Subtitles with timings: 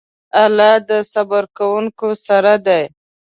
[0.43, 2.83] الله د صبر کوونکو سره دی.